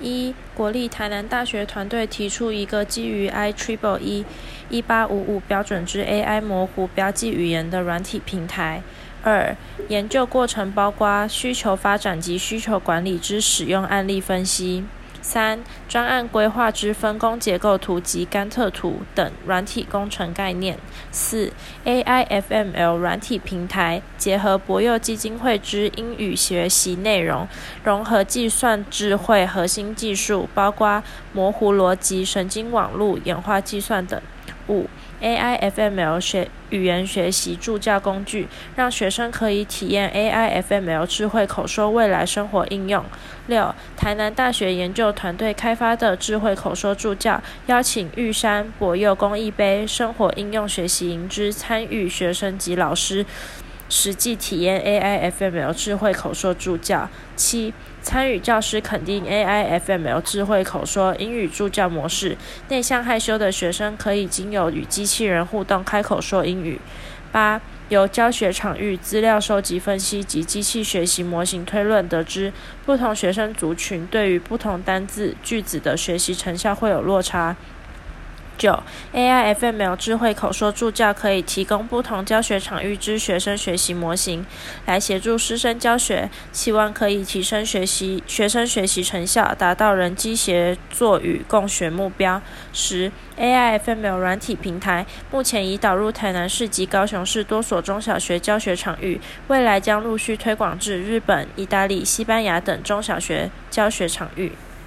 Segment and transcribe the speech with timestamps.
[0.00, 4.24] 一、国立台南大学团队提出一个基于 I Triple E
[4.68, 8.82] 一八五五标准之 AI 模糊标记语言的软体平台。
[9.22, 9.54] 二、
[9.88, 14.84] 研究过程包括需求发展及需求管理之使用案例分析。
[15.22, 20.78] 三、专案规划之分工结构图及甘特图等软体工程概念。
[21.10, 21.52] 四、
[21.84, 27.46] AIFML 软体平台结合博幼基金会之英语学习内容，
[27.84, 34.20] 融合计算智慧核心技术，包括模糊逻辑、神经网络、演化计算等。
[34.70, 34.88] 五、
[35.20, 43.04] AIFML 学语言学习助教工具，让学生可以体验 AIFML 智慧口说未来生活应用。
[43.48, 53.26] 六、台南大学研究团队开发的智慧口说助教，邀请玉山博幼公益杯生活应用学习营之参与学生及老师。
[53.90, 57.10] 实际体验 AIFML 智慧口说助教。
[57.36, 66.80] 七、参与教师肯定 AIFML 智慧口说英语助教模式，内向害羞的学生可以经由与机器人互动开口说英语。
[67.32, 72.52] 八、由教学场域资料收集分析及机器学习模型推论得知，
[72.84, 77.56] 不同学生族群对于不同单字句子的学习成效会有落差。
[78.60, 78.78] 九
[79.14, 84.44] ，AIFML 智慧口说助教可以提供不同教学场域之学生学习模型，
[84.84, 92.42] 来协助师生教学，期望可以提升学习学生学习成效，达到人机协作与共学目标。
[92.74, 104.52] 十，AIFML 软体平台目前已导入台南市及高雄市多所中小学教学场域，未来将陆续推广至日本、意大利、西班牙等中小学教学场域。